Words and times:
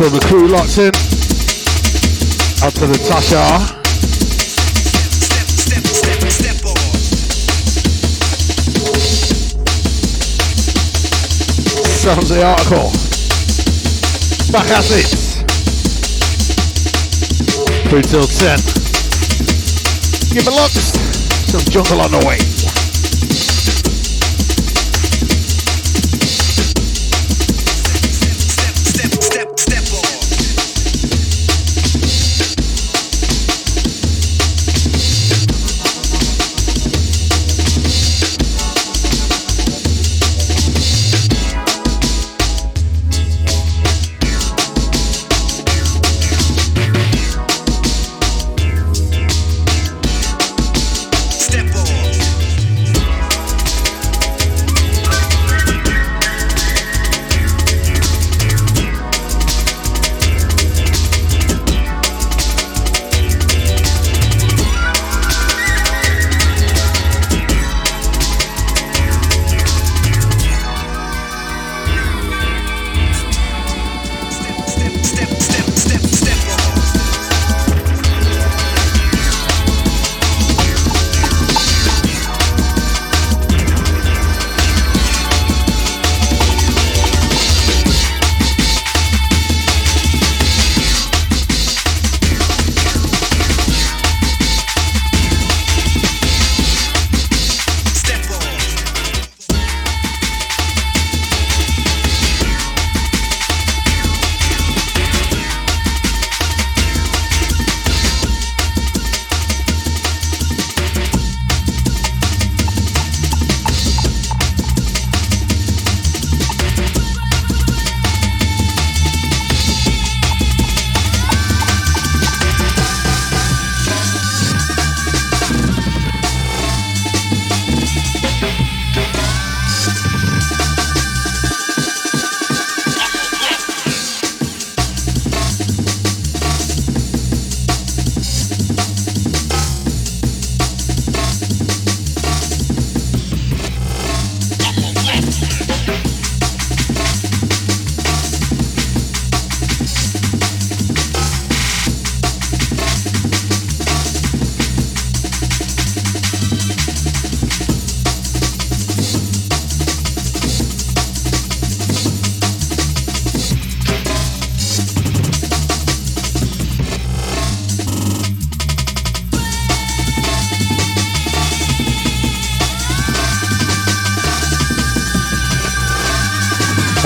to 0.00 0.08
the 0.08 0.20
crew 0.20 0.48
locks 0.48 0.78
in. 0.78 0.88
Up 2.66 2.72
to 2.72 2.86
the 2.86 2.96
Tasha. 3.04 3.44
Sounds 12.00 12.30
the 12.30 12.42
article. 12.42 12.90
Back 14.50 14.70
at 14.70 14.88
it. 14.88 15.10
Crew 17.90 18.00
till 18.00 18.26
10. 18.26 18.58
Give 20.32 20.46
a 20.46 20.50
lot. 20.50 20.70
Some 20.70 21.60
jungle 21.70 22.00
on 22.00 22.10
the 22.10 22.24
way. 22.26 22.49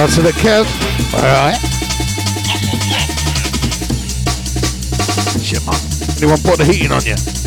That's 0.05 0.17
to 0.17 0.23
the 0.23 0.33
Kev. 0.33 0.67
Alright. 1.15 1.57
Shit, 5.43 5.65
man. 5.65 5.75
Anyone 6.19 6.43
put 6.43 6.59
the 6.59 6.65
heating 6.67 6.93
on 6.93 7.03
you? 7.07 7.44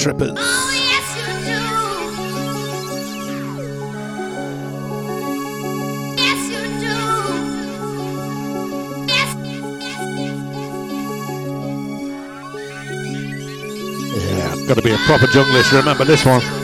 Trippers. 0.00 0.32
Oh, 0.34 0.70
yes, 0.74 1.14
you 1.18 1.26
do. 1.44 1.60
Yes 6.16 6.40
you 6.48 6.62
do. 6.80 6.96
yeah, 14.16 14.56
got 14.66 14.76
to 14.76 14.82
be 14.82 14.92
a 14.92 14.96
proper 15.04 15.26
junglist. 15.26 15.72
Remember 15.76 16.04
this 16.06 16.24
one. 16.24 16.59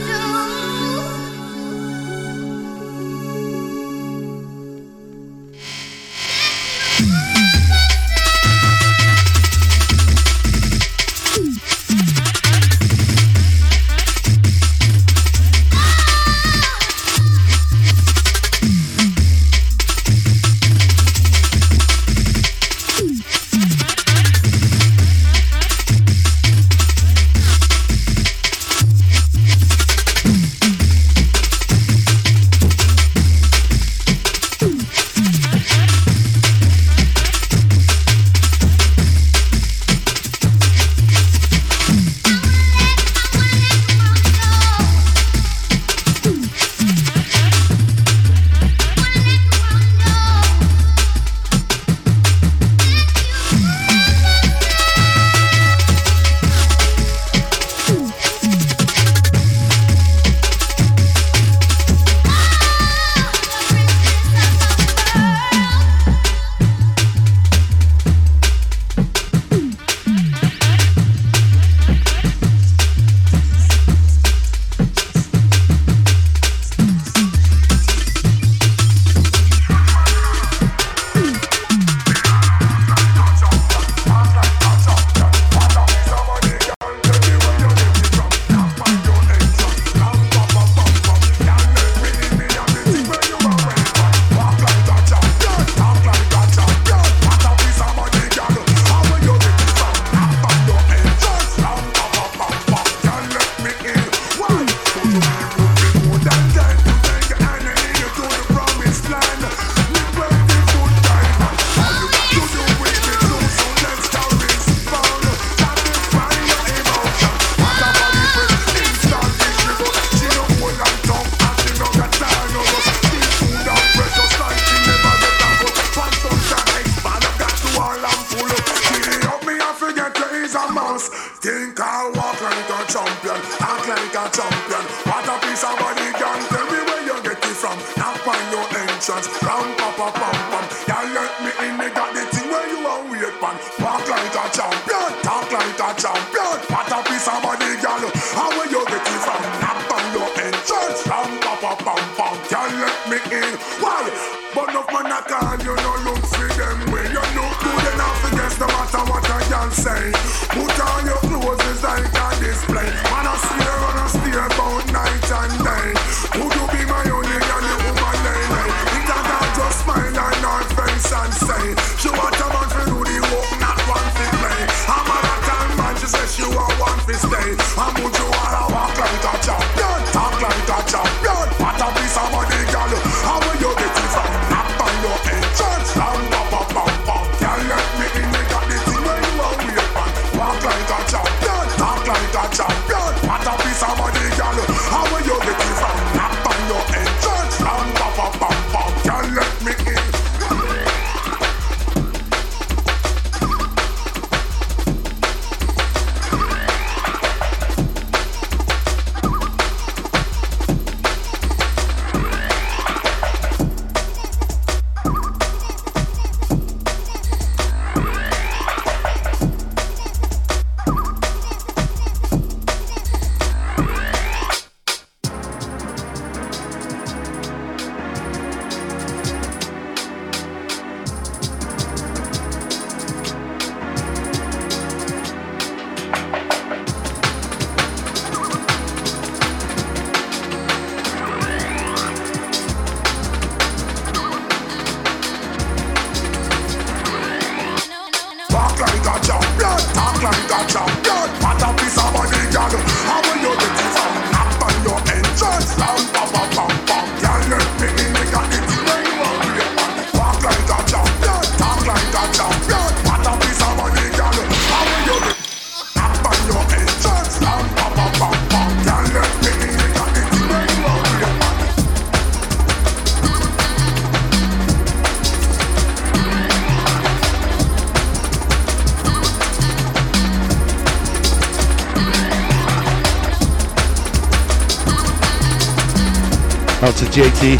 JT. 287.04 287.58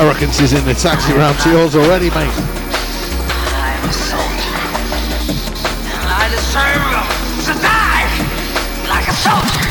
I 0.00 0.06
reckon 0.08 0.30
she's 0.30 0.54
in 0.54 0.64
the 0.64 0.72
taxi 0.72 1.12
round 1.12 1.38
to 1.40 1.50
yours 1.50 1.76
already, 1.76 2.08
mate. 2.10 2.32
I'm 3.52 3.88
a 3.88 3.92
soldier. 3.92 4.56
I 6.08 6.28
deserve 6.30 7.44
to 7.44 7.52
die 7.60 8.88
like 8.88 9.06
a 9.06 9.12
soldier. 9.12 9.69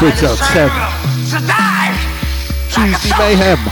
Brits 0.00 0.24
out 0.24 0.38
10. 0.38 0.70
Tuesday 2.70 3.18
Mayhem. 3.18 3.69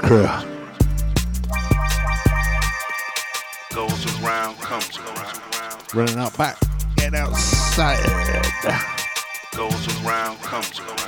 The 0.00 0.06
crew. 0.06 0.26
Goes 3.74 4.22
around, 4.22 4.56
comes 4.58 4.98
around. 4.98 5.94
Running 5.94 6.18
out 6.18 6.36
back. 6.38 6.56
Get 6.96 7.14
outside. 7.14 7.98
Goes 9.54 10.04
around, 10.04 10.40
comes 10.40 10.78
around. 10.80 10.98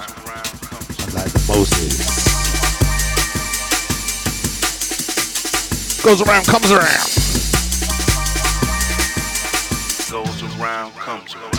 Like 1.14 1.32
the 1.32 1.44
Moses. 1.48 2.24
Goes 6.02 6.20
around, 6.20 6.44
comes 6.46 6.70
around. 6.70 7.08
Goes 10.10 10.42
around, 10.58 10.94
comes 10.96 11.34
around. 11.34 11.53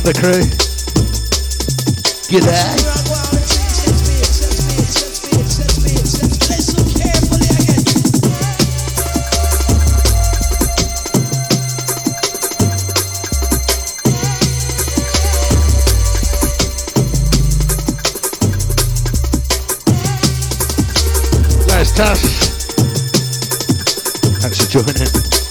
On 0.00 0.06
the 0.06 0.14
crew. 0.14 0.40
G'day. 2.30 2.50
Nice 21.66 21.92
touch. 21.92 22.18
Thanks 24.40 24.64
for 24.64 24.70
joining. 24.70 25.49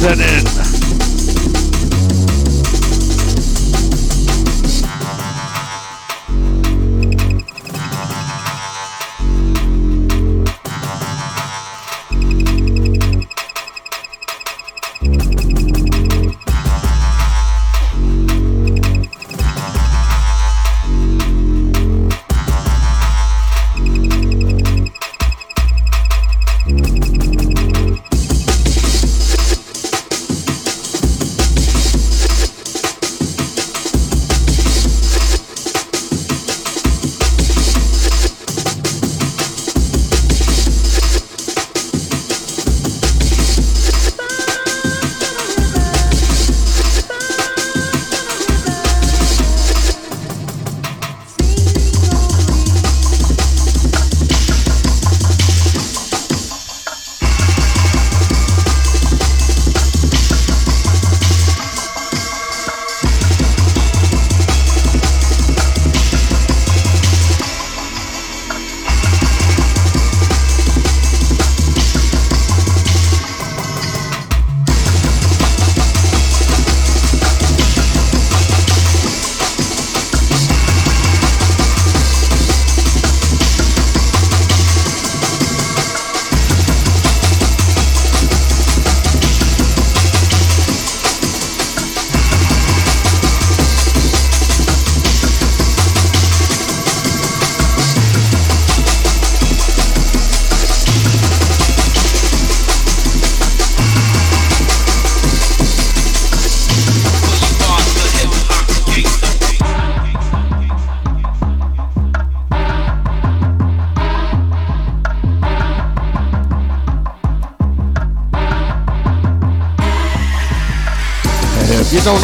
Don't 0.00 0.27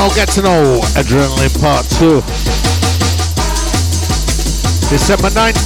know, 0.08 0.14
get 0.14 0.28
to 0.28 0.42
know 0.42 0.80
Adrenaline 0.96 1.60
Part 1.60 1.86
2. 1.98 2.20
December 4.90 5.30
9th 5.30 5.64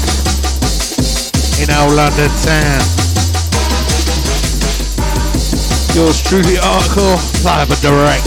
in 1.62 1.70
our 1.70 1.88
London 1.94 2.30
town. 2.44 2.82
Yours 5.94 6.22
truly, 6.22 6.58
article, 6.58 7.16
live 7.44 7.70
and 7.70 7.80
direct. 7.80 8.24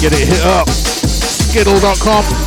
Get 0.00 0.12
it 0.12 0.28
hit 0.28 0.44
up, 0.46 0.68
skiddle.com. 0.68 2.39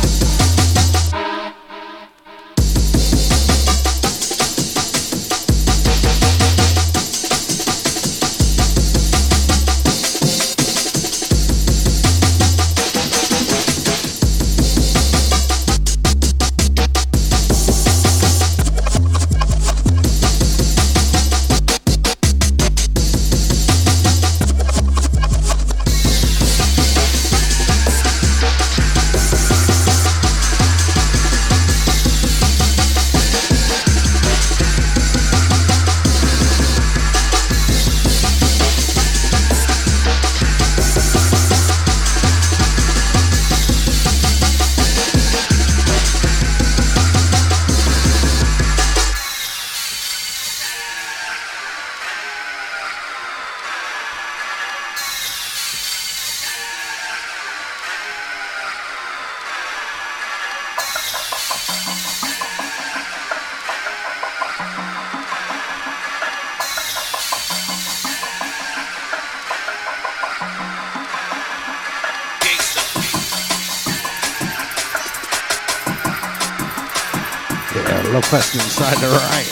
Lopez 78.24 78.54
inside 78.54 78.96
the 78.98 79.08
right. 79.08 79.50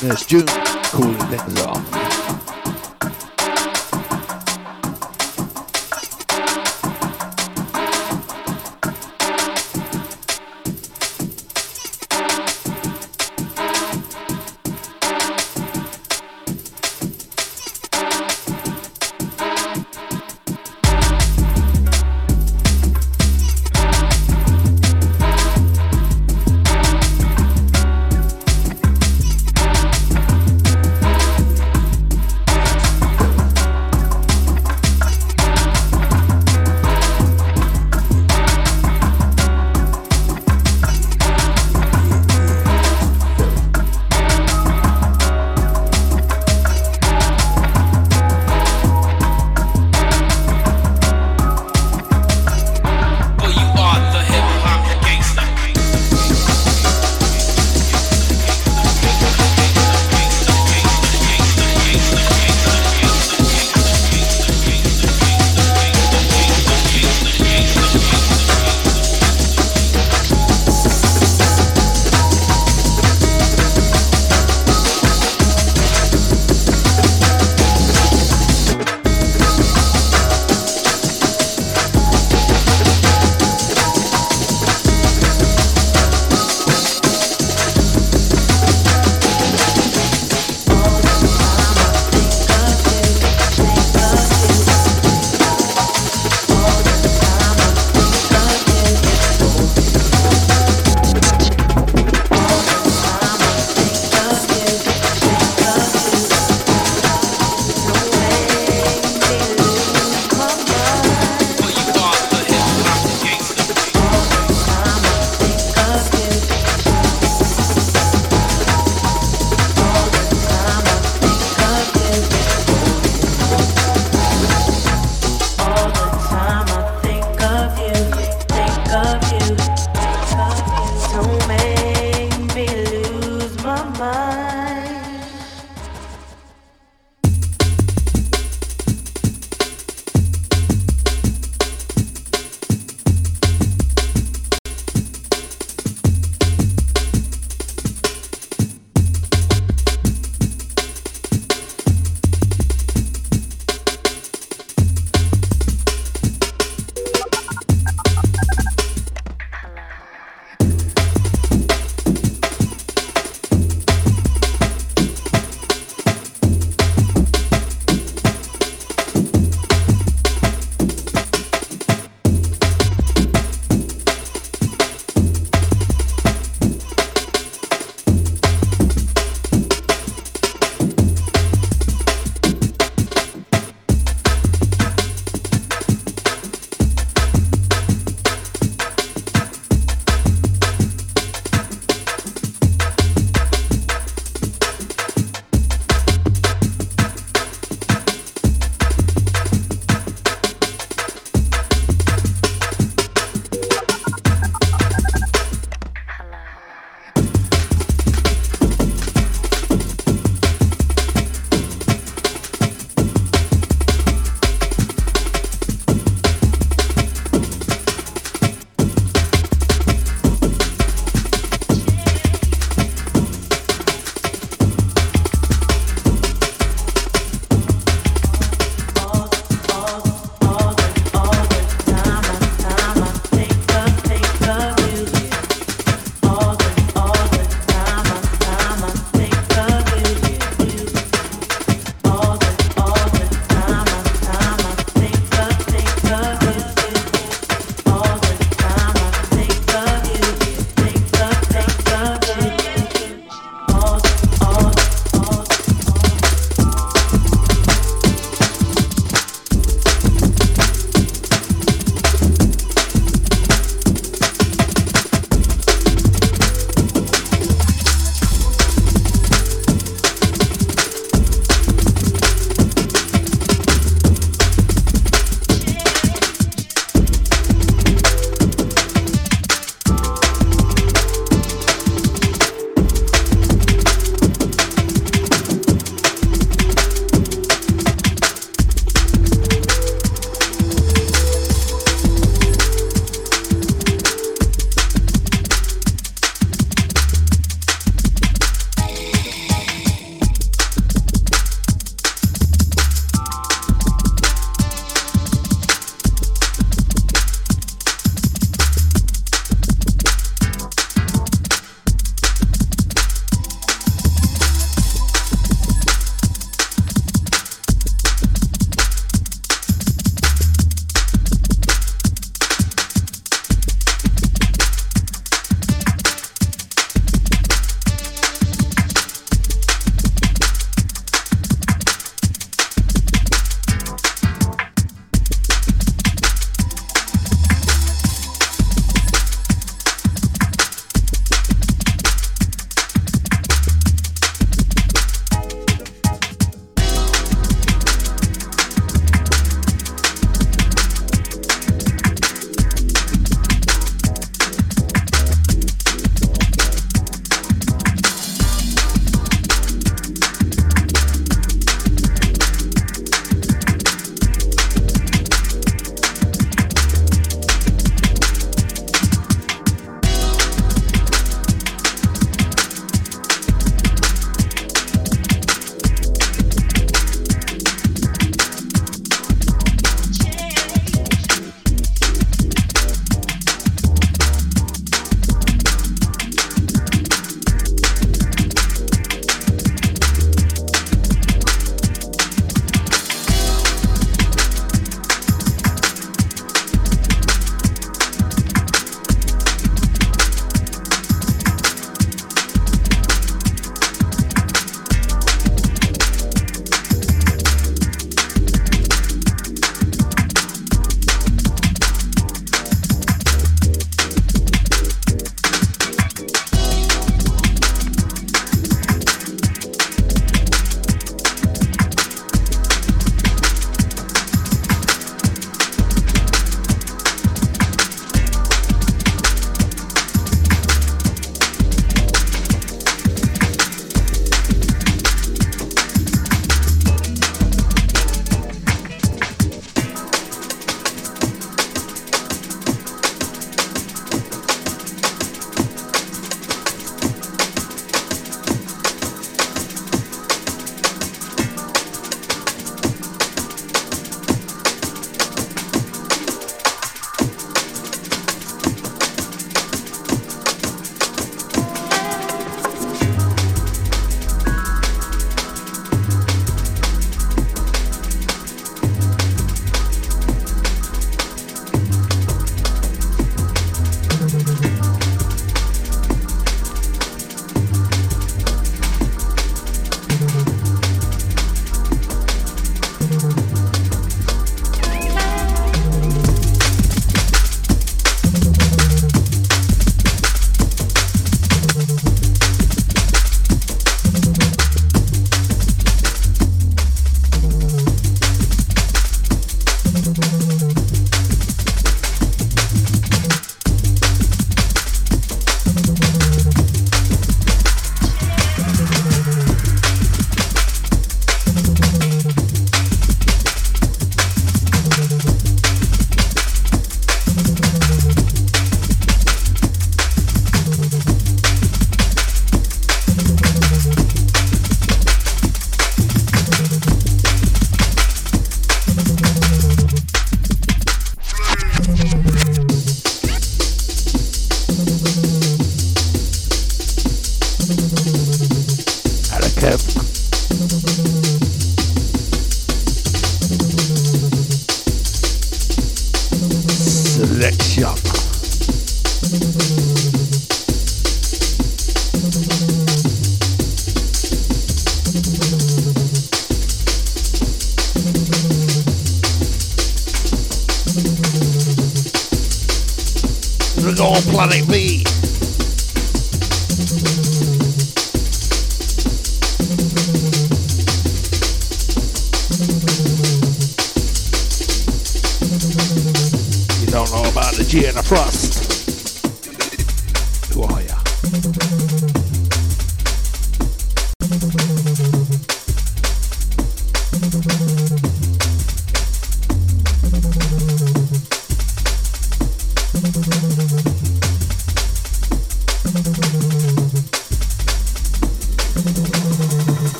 There's 0.00 0.24
June 0.24 0.46
cooling 0.84 1.18
things 1.28 1.60
off. 1.60 2.05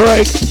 Craig. 0.00 0.49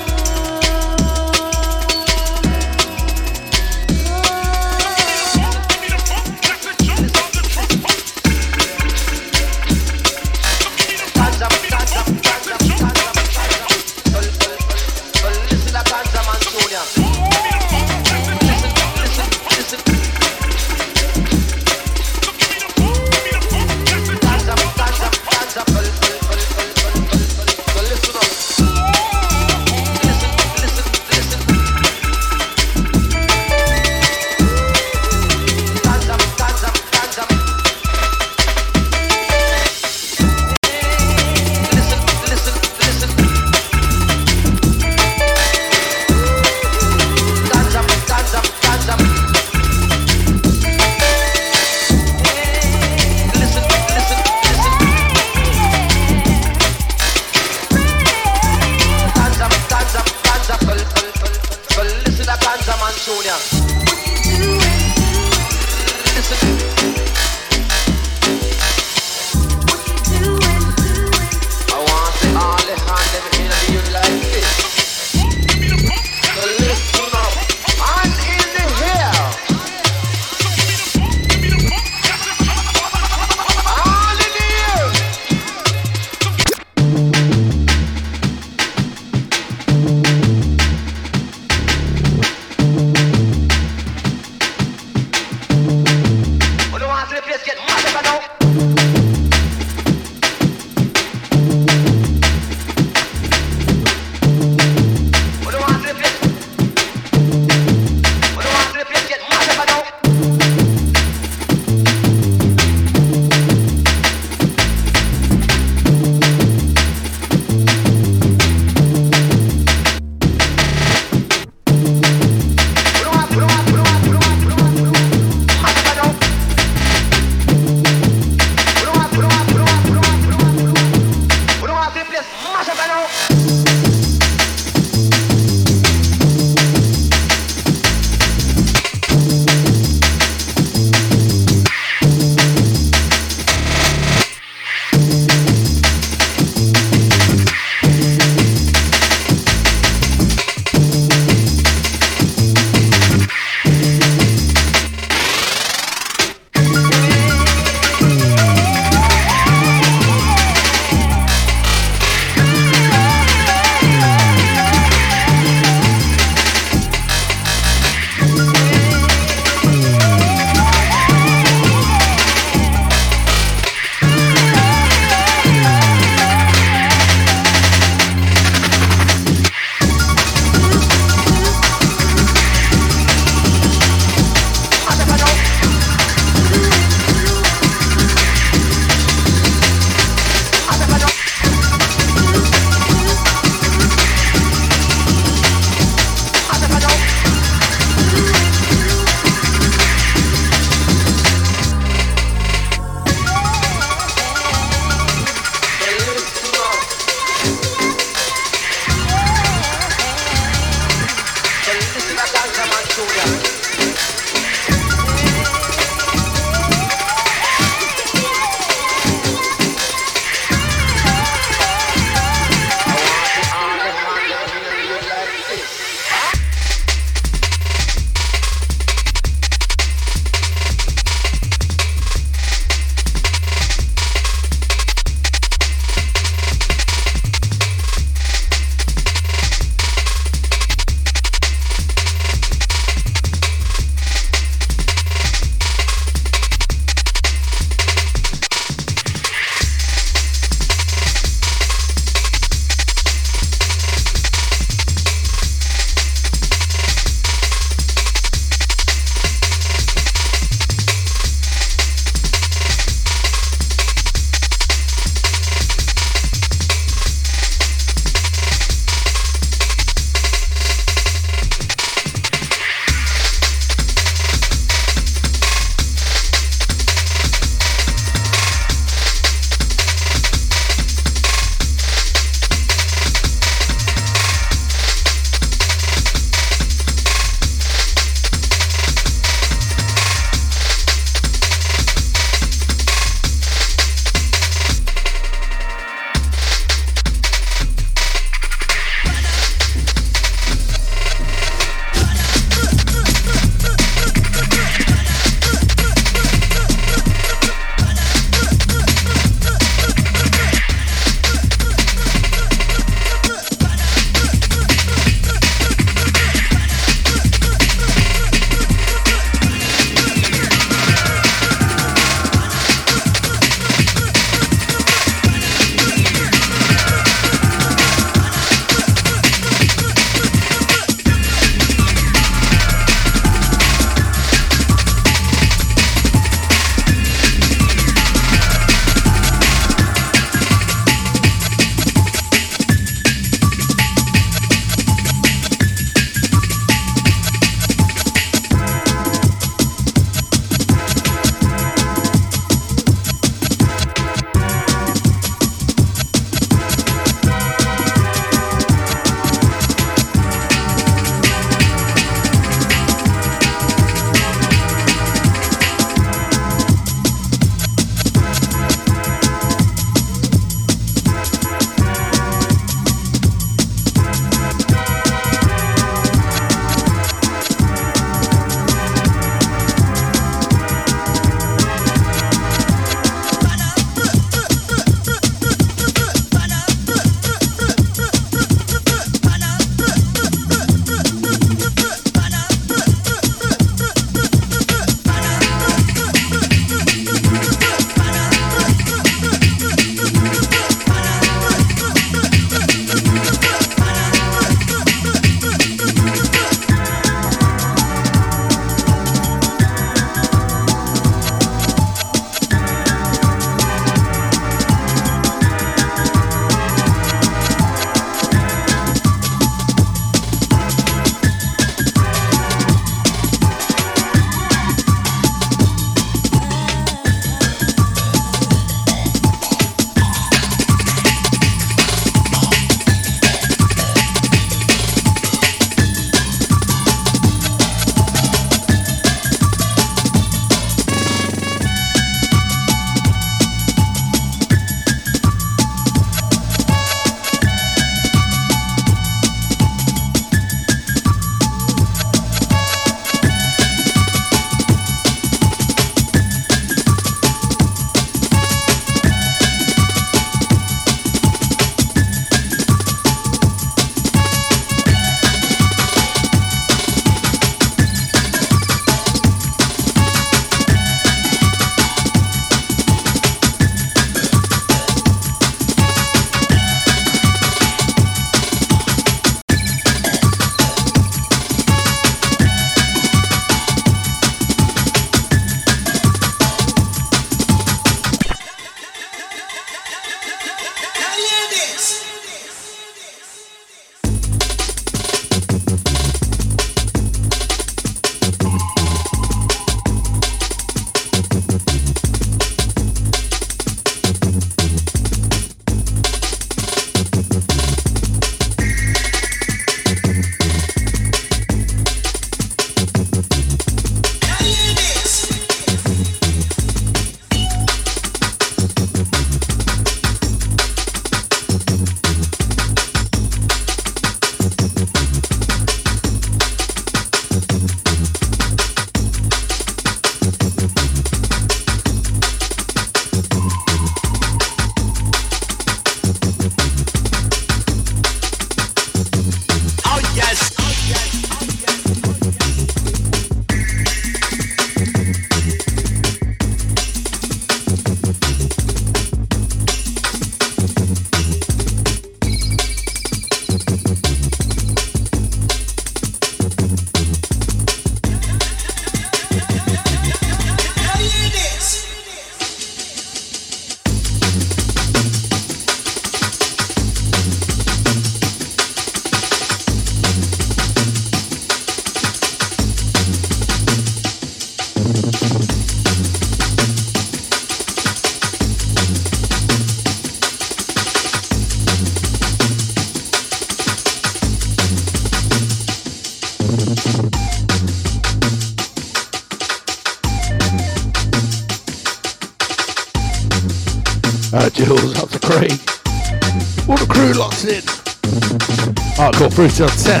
Hardcore 599.36 599.50
Fruity 599.50 599.62
on 599.62 599.68
10. 599.68 600.00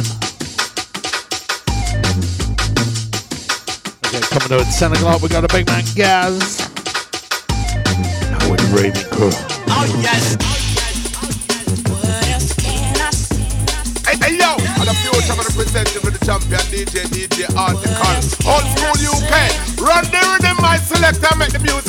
Okay, 4.06 4.20
coming 4.32 4.48
to 4.48 4.56
at 4.66 4.72
10 4.72 4.92
o'clock, 4.92 5.22
we 5.22 5.28
got 5.28 5.44
a 5.44 5.48
big 5.48 5.66
man 5.66 5.84
Gaz. 5.94 6.58
Now 8.30 8.50
with 8.50 8.60
the 8.60 8.68
raving 8.72 9.10
crew. 9.12 9.30
Oh, 9.68 9.84
yes. 10.00 10.36
Hey, 14.06 14.16
hey, 14.16 14.38
yo, 14.38 14.56
and 14.56 14.88
the 14.88 14.94
future 15.04 15.32
of 15.32 15.44
the 15.44 15.52
presenting 15.54 16.02
with 16.02 16.18
the 16.18 16.24
champion 16.24 16.60
DJ, 16.72 17.04
DJ 17.12 17.44
Article. 17.56 17.92
Old 18.48 18.64
school 18.72 18.96
UK. 18.96 19.52
Run 19.78 20.04
the 20.10 20.20
rhythm, 20.32 20.56
my 20.62 20.78
selector, 20.78 21.36
make 21.36 21.52
the 21.52 21.60
music 21.60 21.85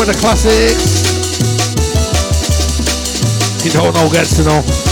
with 0.00 0.08
the 0.08 0.18
classics. 0.18 1.10
You 3.64 3.70
don't 3.70 3.92
know 3.94 4.10
gets 4.10 4.36
to 4.36 4.44
know. 4.44 4.89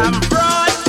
I'm 0.00 0.20
broad. 0.28 0.87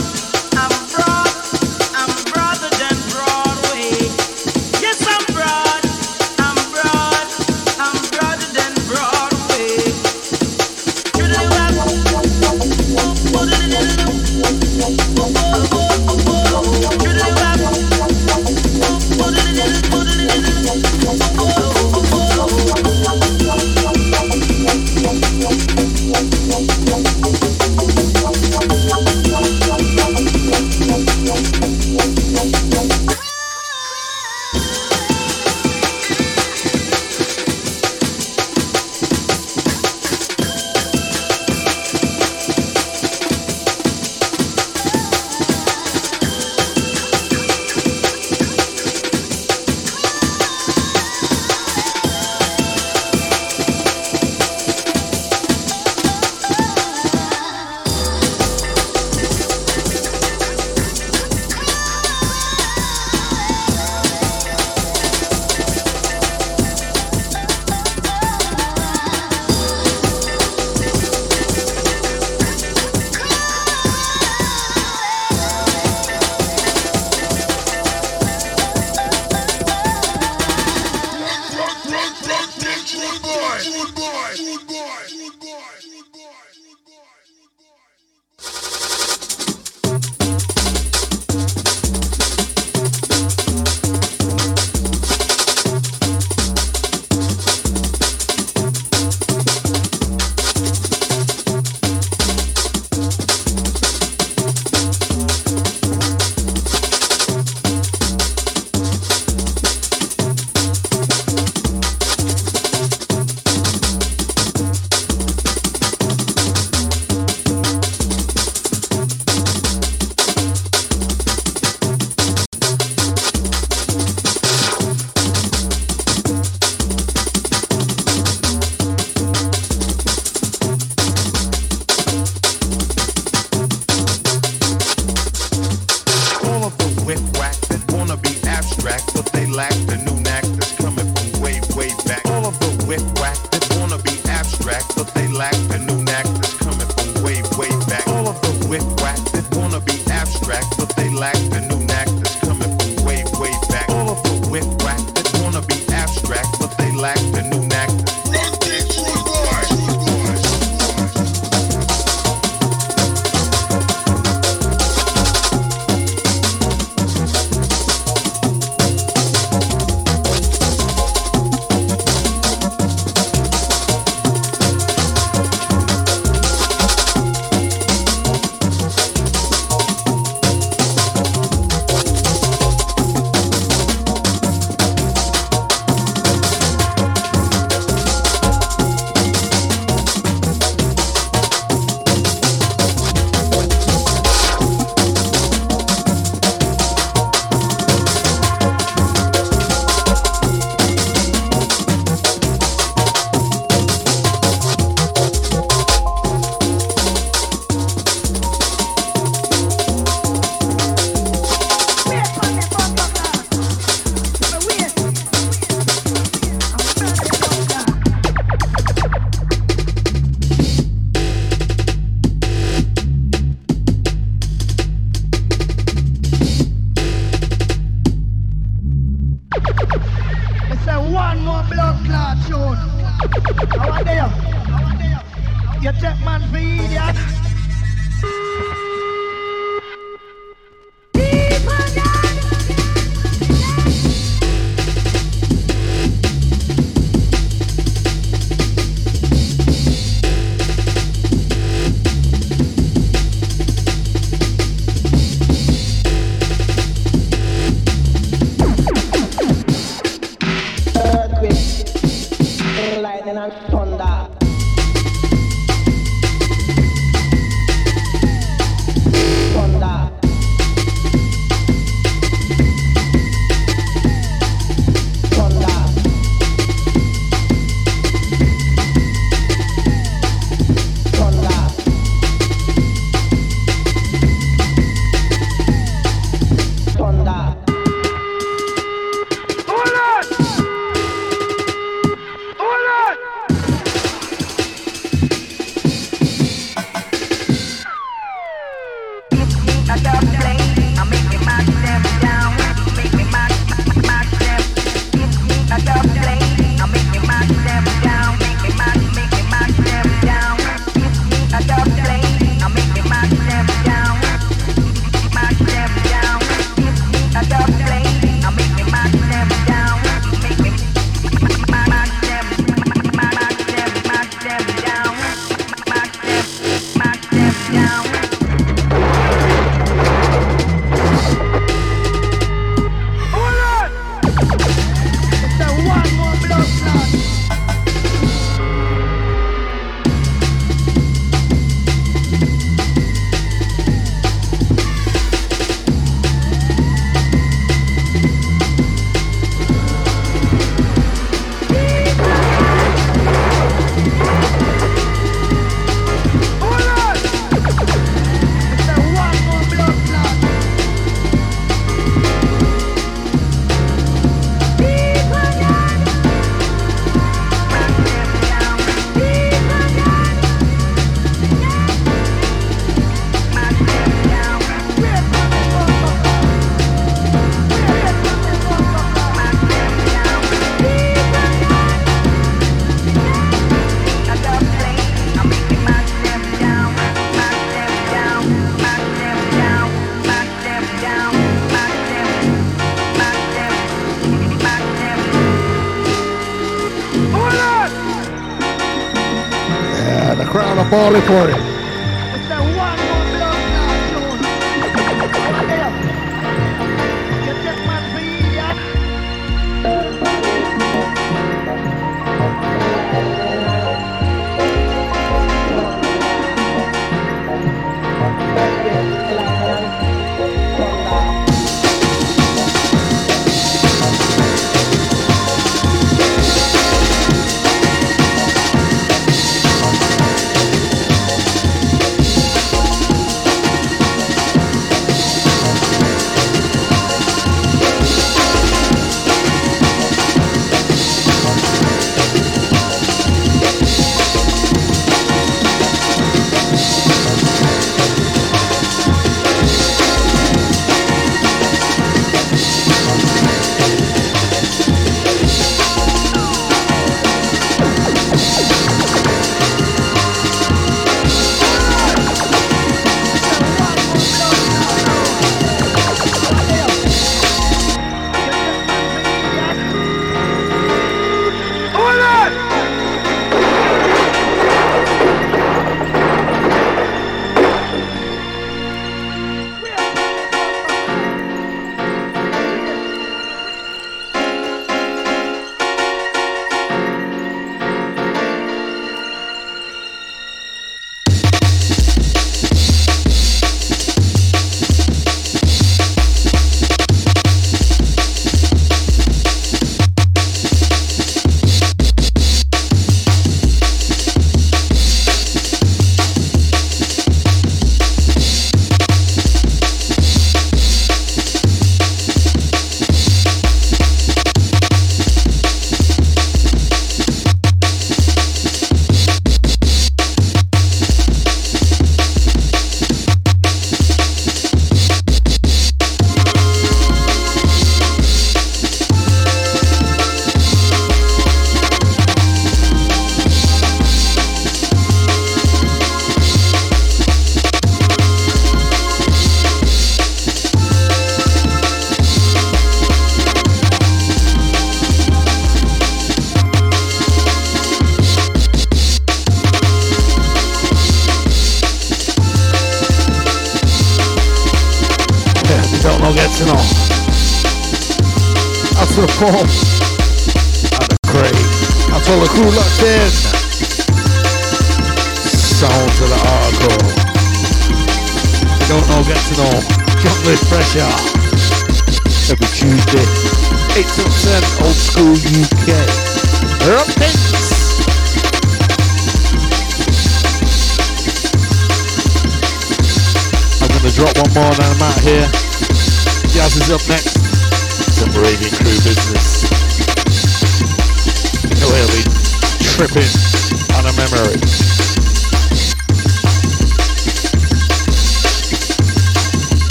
The 400.90 401.22
crowd 401.22 401.69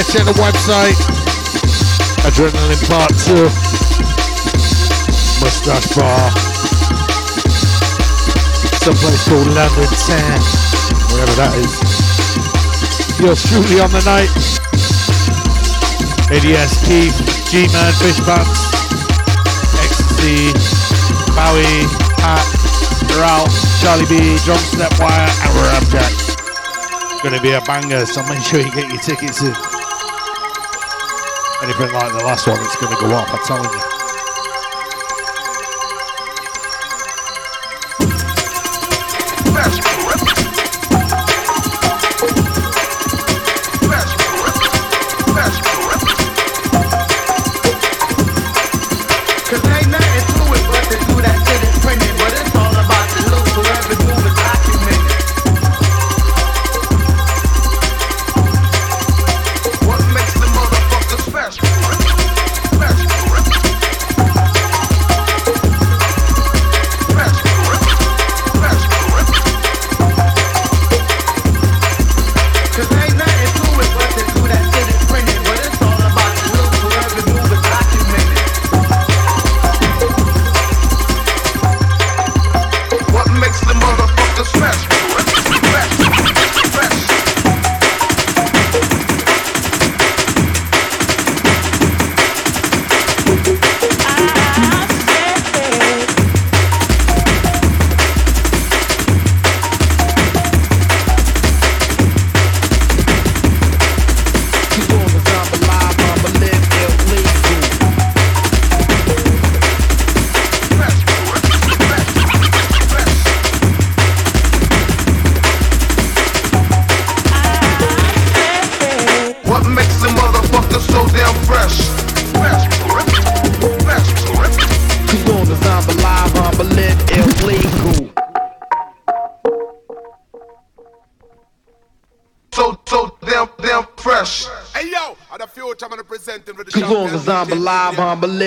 check 0.00 0.24
the 0.24 0.32
website. 0.40 0.96
Adrenaline 2.24 2.80
Part 2.88 3.12
2. 3.28 3.44
Mustache 5.44 5.92
Bar. 5.92 6.30
Someplace 8.80 9.28
called 9.28 9.52
London 9.52 9.90
Town. 10.08 10.40
Wherever 11.12 11.34
that 11.36 11.52
is. 11.60 11.76
You're 13.20 13.36
truly 13.36 13.84
on 13.84 13.90
the 13.92 14.00
night. 14.08 14.32
ADS 16.32 16.72
Keith, 16.88 17.18
G-Man, 17.50 17.92
Fishbucks, 18.00 18.72
Ecstasy, 19.84 20.56
Bowie, 21.36 21.84
Pat, 22.16 22.46
Ralph, 23.20 23.52
Charlie 23.82 24.06
B, 24.06 24.16
Drumstep 24.40 24.98
Wire, 24.98 25.28
and 25.28 25.52
Ramjack. 25.60 26.12
It's 27.12 27.22
going 27.22 27.34
to 27.34 27.42
be 27.42 27.52
a 27.52 27.60
banger, 27.60 28.06
so 28.06 28.22
make 28.24 28.42
sure 28.42 28.60
you 28.60 28.70
get 28.72 28.88
your 28.88 29.02
tickets 29.02 29.42
in 29.42 29.71
anything 31.62 31.92
like 31.92 32.12
the 32.12 32.24
last 32.24 32.46
one, 32.46 32.58
it's 32.60 32.76
going 32.76 32.94
to 32.94 33.00
go 33.00 33.14
off, 33.14 33.32
I'm 33.32 33.44
telling 33.46 33.70
you. 33.70 34.01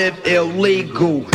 it 0.05 0.27
illegal. 0.27 1.34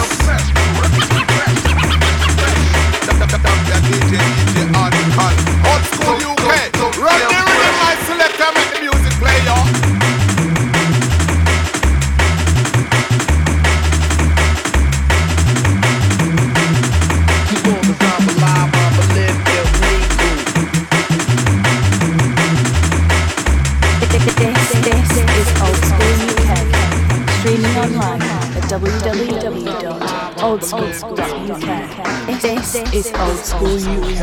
Old 33.31 33.39
School 33.39 33.79
UK. 33.79 34.19